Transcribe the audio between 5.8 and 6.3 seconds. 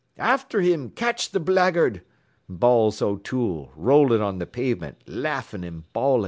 bawlin'.